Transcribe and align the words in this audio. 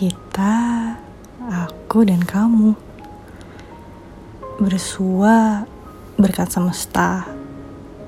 Kita, 0.00 0.96
aku 1.44 2.08
dan 2.08 2.24
kamu 2.24 2.72
Bersua 4.56 5.68
berkat 6.16 6.48
semesta, 6.48 7.28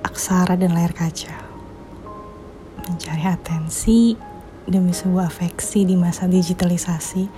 aksara 0.00 0.56
dan 0.56 0.72
layar 0.72 0.96
kaca. 0.96 1.36
Mencari 2.88 3.28
atensi 3.28 4.16
demi 4.64 4.96
sebuah 4.96 5.28
afeksi 5.28 5.84
di 5.84 5.92
masa 6.00 6.24
digitalisasi 6.24 7.28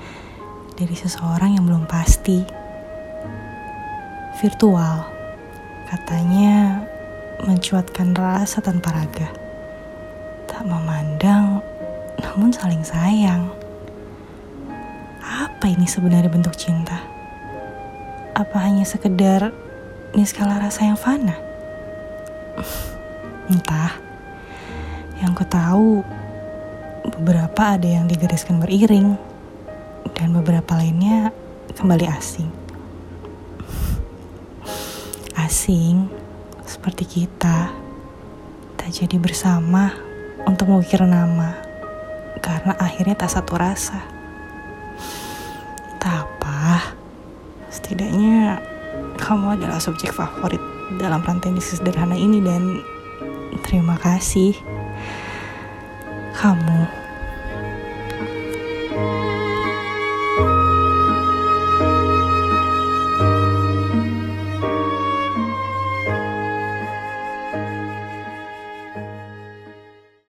Dari 0.79 0.95
seseorang 0.95 1.59
yang 1.59 1.67
belum 1.67 1.91
pasti. 1.91 2.39
Virtual, 4.39 5.03
katanya 5.91 6.79
mencuatkan 7.43 8.15
rasa 8.15 8.63
tanpa 8.63 9.03
raga. 9.03 9.35
Tak 10.47 10.63
memandang, 10.63 11.59
namun 12.23 12.55
saling 12.55 12.87
sayang 12.87 13.64
apa 15.65 15.73
ini 15.73 15.89
sebenarnya 15.89 16.29
bentuk 16.29 16.61
cinta? 16.61 17.01
Apa 18.37 18.69
hanya 18.69 18.85
sekedar 18.85 19.49
niskala 20.13 20.61
rasa 20.61 20.85
yang 20.85 21.01
fana? 21.01 21.41
Entah. 23.49 23.97
Yang 25.25 25.33
ku 25.41 25.45
tahu, 25.49 26.05
beberapa 27.17 27.81
ada 27.81 27.89
yang 27.89 28.05
digariskan 28.05 28.61
beriring, 28.61 29.17
dan 30.13 30.37
beberapa 30.37 30.77
lainnya 30.77 31.33
kembali 31.73 32.13
asing. 32.13 32.53
Asing, 35.49 36.13
seperti 36.69 37.09
kita, 37.09 37.73
tak 38.77 38.93
jadi 38.93 39.17
bersama 39.17 39.97
untuk 40.45 40.69
mengukir 40.69 41.01
nama, 41.09 41.57
karena 42.45 42.77
akhirnya 42.77 43.17
tak 43.17 43.33
satu 43.33 43.57
rasa. 43.57 44.14
Setidaknya 47.85 48.65
kamu 49.21 49.61
adalah 49.61 49.77
subjek 49.77 50.17
favorit 50.17 50.61
dalam 50.97 51.21
rantai 51.21 51.53
misi 51.53 51.77
sederhana 51.77 52.17
ini 52.17 52.41
dan 52.41 52.81
terima 53.61 54.01
kasih 54.01 54.57
kamu. 56.41 57.04